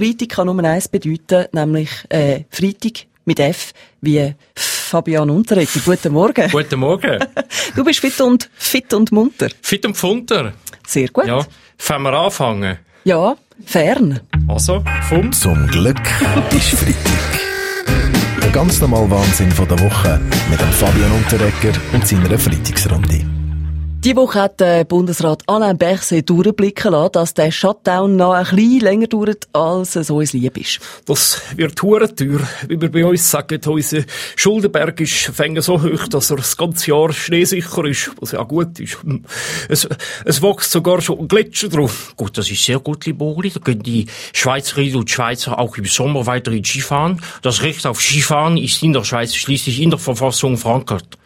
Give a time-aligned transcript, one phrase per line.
[0.00, 5.78] Freitag kann nur eins bedeuten, nämlich äh, Freitag mit F wie Fabian Unterreger.
[5.84, 6.50] Guten Morgen.
[6.50, 7.18] Guten Morgen.
[7.76, 9.48] Du bist fit und fit und munter.
[9.60, 10.54] Fit und funter.
[10.86, 11.26] Sehr gut.
[11.26, 11.44] Ja,
[11.76, 12.78] fangen wir anfangen.
[13.04, 13.36] Ja,
[13.66, 14.20] fern.
[14.48, 16.00] Also, vom Zum Glück
[16.50, 17.40] ist Freitag.
[18.42, 20.18] Der ganz normale Wahnsinn von der Woche
[20.50, 23.29] mit dem Fabian Unterrecker und seiner Freitagsrunde.
[24.02, 28.80] Die Woche hat der Bundesrat Alain Berset durchblicken lassen, dass der Shutdown noch ein bisschen
[28.80, 30.80] länger dauert, als es uns lieb ist.
[31.04, 32.40] Das wird hure teuer.
[32.66, 34.00] Wie wir bei uns sagen, unser
[34.36, 38.80] Schuldenberg ist fängt so hoch, dass er das ganze Jahr schneesicher ist, was ja gut
[38.80, 38.96] ist.
[39.68, 39.86] Es,
[40.24, 42.14] es wächst sogar schon ein Gletscher drauf.
[42.16, 43.50] Gut, das ist sehr gut, liebe Uli.
[43.50, 47.20] Da können die Schweizerinnen und Schweizer auch im Sommer weiter in Skifahren.
[47.42, 51.18] Das Recht auf Skifahren ist in der Schweiz schließlich in der Verfassung verankert.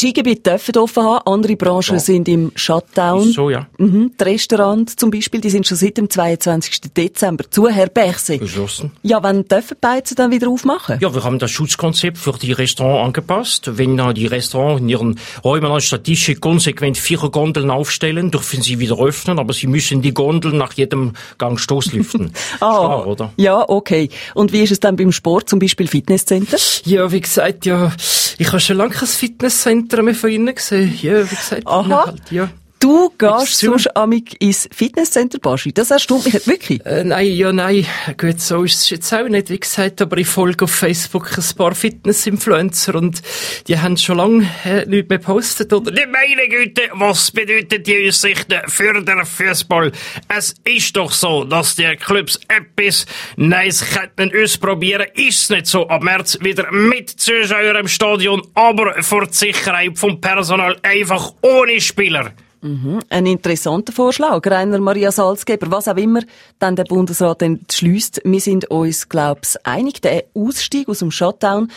[0.00, 2.00] Die Skigebiete dürfen offen haben, andere Branchen Ja.
[2.04, 3.28] Sind im Shutdown.
[3.28, 3.66] Ist so, ja.
[3.78, 4.12] Mhm.
[4.18, 6.92] Die Restaurants zum Beispiel, die sind schon seit dem 22.
[6.96, 8.40] Dezember zu, Herr Berset.
[8.40, 8.92] Geschlossen.
[9.02, 10.98] Ja, wann dürfen die Beizen dann wieder aufmachen?
[11.00, 13.78] Ja, wir haben das Schutzkonzept für die Restaurants angepasst.
[13.78, 18.78] Wenn äh, die Restaurants in ihren Räumen anstatt Tische konsequent vier Gondeln aufstellen, dürfen sie
[18.78, 22.32] wieder öffnen, aber sie müssen die Gondeln nach jedem Gang stoßlüften.
[22.58, 23.32] Klar, oder?
[23.36, 24.08] Ja, okay.
[24.34, 26.58] Und wie ist es dann beim Sport, zum Beispiel Fitnesscenter?
[26.84, 27.92] Ja, wie gesagt, ja,
[28.38, 30.96] ich habe schon lange kein Fitnesscenter mehr von Ihnen gesehen.
[31.00, 32.06] Ja, wie gesagt, Aha.
[32.06, 32.50] halt, ja.
[32.84, 35.72] Du gehst sonst amig ins Fitnesscenter, Baschi.
[35.72, 36.84] Das erstaunt mich wirklich.
[36.84, 37.86] Äh, nein, ja, nein.
[38.18, 41.56] Gut, so ist es jetzt auch nicht, wie gesagt, aber ich folge auf Facebook ein
[41.56, 43.22] paar Fitness-Influencer und
[43.68, 45.92] die haben schon lange äh, nichts mehr gepostet, oder?
[45.92, 49.90] Die meine Güte, was bedeutet die Aussichten für den Fußball?
[50.28, 55.06] Es ist doch so, dass die Clubs etwas Neues könnten ausprobieren.
[55.14, 60.20] Ist nicht so ab März wieder mit Zuschauern im Stadion, aber für die Sicherheit vom
[60.20, 62.34] Personal einfach ohne Spieler.
[63.10, 64.46] Ein interessanter Vorschlag.
[64.46, 66.22] Rainer Maria Salzgeber, was auch immer
[66.58, 68.22] dann der Bundesrat entschließt.
[68.24, 70.00] Wir sind uns, glaub's, einig.
[70.00, 71.70] Der Ausstieg aus dem Shutdown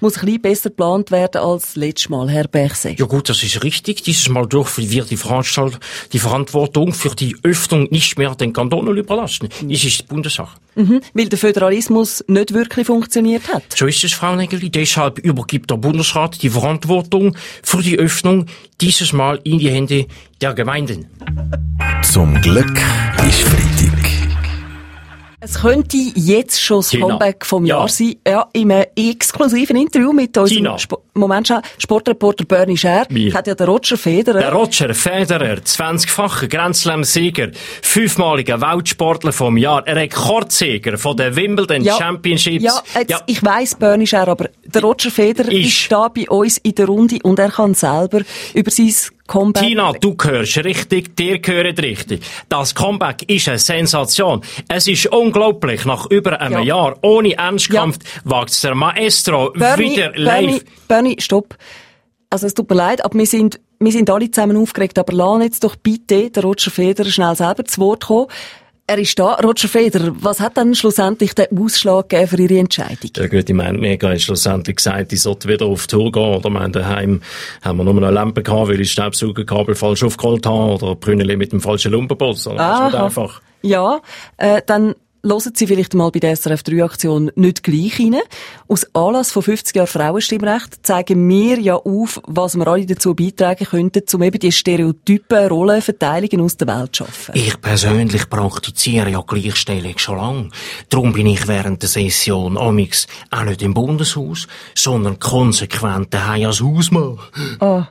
[0.00, 3.00] muss ein bisschen besser geplant werden als letztes Mal, Herr Berset.
[3.00, 4.02] Ja gut, das ist richtig.
[4.02, 5.78] Dieses Mal dürfen wir die, Veranstalt
[6.12, 9.48] die Verantwortung für die Öffnung nicht mehr den Kantonen überlassen.
[9.48, 10.58] Das ist die Bundessache.
[10.74, 11.00] Mhm.
[11.12, 13.62] Weil der Föderalismus nicht wirklich funktioniert hat.
[13.74, 14.70] So ist es, Frau Nägeli.
[14.70, 18.46] Deshalb übergibt der Bundesrat die Verantwortung für die Öffnung
[18.80, 20.06] dieses Mal in die Hände
[20.40, 21.06] der Gemeinden.
[22.02, 22.80] Zum Glück
[23.26, 24.03] ist Freitag.
[25.44, 27.06] Es könnte jetzt schon das Tina.
[27.06, 27.80] Comeback vom Ja.
[27.80, 28.14] Jahr sein.
[28.26, 30.76] Ja, im exklusiven Interview mit unserem Tina.
[30.80, 33.32] Sp Moment schon, Sportreporter Bernie Scher Mir.
[33.34, 37.50] hat ja der Roger Federer Der Roger Federer, 20-facher Grand Slam-Sieger,
[37.82, 42.64] fünfmaliger Weltsportler vom Jahr, Rekordsieger von den Wimbledon Championships.
[42.64, 46.58] Ja, jetzt, ich weiss, Bernie Scher, aber der Roger Federer ist, Ist- da bei uns
[46.58, 48.20] in der Runde und er kann selber
[48.54, 48.92] über sein
[49.26, 49.62] Comeback...
[49.62, 52.22] Tina, du hörst richtig, dir gehört richtig.
[52.48, 54.42] Das Comeback ist eine Sensation.
[54.68, 56.64] Es ist unglaublich, nach über einem Ja.
[56.64, 60.64] Jahr ohne Ernstkampf wagt der Maestro Bernie, wieder Bernie, live.
[60.88, 61.56] Bernie, stopp.
[62.30, 65.42] Also es tut mir leid, aber wir sind, wir sind alle zusammen aufgeregt, aber lass
[65.42, 68.26] jetzt doch bitte der Roger Federer schnell selber zu Wort kommen.
[68.86, 69.34] Er ist da.
[69.36, 73.10] Roger Federer, was hat dann schlussendlich den Ausschlag gegeben für Ihre Entscheidung?
[73.16, 76.22] Ja gut, ich meine, mir hat schlussendlich gesagt, ich sollte wieder auf Tour gehen.
[76.22, 77.22] Oder mein daheim
[77.62, 80.74] haben wir nur eine Lampe gehabt, weil ich Staubsaugerkabel falsch aufgeholt habe.
[80.74, 83.04] Oder Brünneli mit dem falschen ist nicht Aha.
[83.06, 83.40] einfach.
[83.62, 84.02] Ja,
[84.36, 88.16] äh, dann hören Sie vielleicht mal bei der SRF 3 Aktion nicht gleich rein.
[88.68, 93.64] Aus Anlass von 50 Jahren Frauenstimmrecht zeigen wir ja auf, was wir alle dazu beitragen
[93.64, 97.32] könnten, um eben die stereotypen Rollenverteilungen aus der Welt zu schaffen.
[97.34, 100.52] Ich persönlich praktiziere ja Gleichstellung schon lang.
[100.90, 106.60] Darum bin ich während der Session amix auch nicht im Bundeshaus, sondern konsequent daheim als
[106.60, 107.18] Hausmann.
[107.60, 107.88] Ah,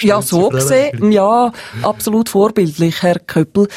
[0.00, 3.68] ja, so gesehen, ja, absolut vorbildlich, Herr Köppel.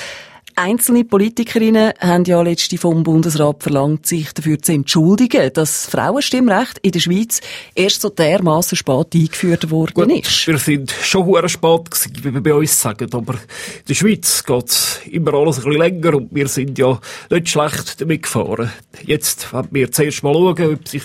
[0.55, 6.79] Einzelne Politikerinnen haben ja letzte vom Bundesrat verlangt, sich dafür zu entschuldigen, dass das Frauenstimmrecht
[6.79, 7.41] in der Schweiz
[7.75, 10.47] erst so dermaßen spät eingeführt worden ist.
[10.47, 14.43] Wir sind schon hure spät gewesen, wie wir bei uns sagen, aber in der Schweiz
[14.43, 16.99] geht's immer alles ein bisschen länger und wir sind ja
[17.29, 18.71] nicht schlecht damit gefahren.
[19.03, 21.03] Jetzt werden wir zuerst mal schauen, ob sich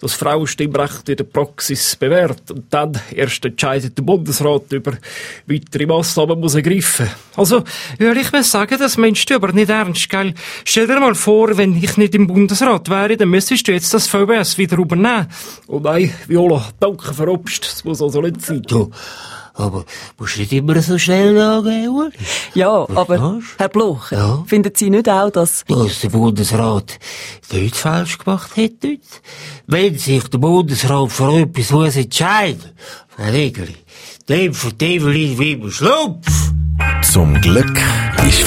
[0.00, 4.92] das Frauenstimmrecht in der Praxis bewährt und dann erst entscheidet der Bundesrat über
[5.46, 7.08] weitere Massnahmen muss ergreifen.
[7.36, 7.64] Also,
[7.98, 10.34] würde ich mal sagen, das meinst du aber nicht ernst, gell?
[10.64, 14.08] Stell dir mal vor, wenn ich nicht im Bundesrat wäre, dann müsstest du jetzt das
[14.08, 15.28] VBS wieder übernehmen.
[15.68, 18.62] Oh nein, Viola, danke für Obst, das muss also nicht sein.
[18.62, 18.90] Du,
[19.54, 19.84] aber
[20.18, 22.12] musst nicht immer so schnell angehen.
[22.54, 23.44] Ja, aber, Was?
[23.58, 24.42] Herr Bloch, Ja?
[24.48, 25.62] finden Sie nicht auch, dass...
[25.68, 26.98] Was der Bundesrat
[27.52, 29.22] nicht falsch gemacht hat dort?
[29.68, 32.72] Wenn sich der Bundesrat für etwas muss entscheiden,
[33.08, 33.76] Frau Regeli,
[34.28, 36.50] dem verteilen wir wie Schlumpf.
[37.02, 37.80] Zum Glück
[38.26, 38.44] ist.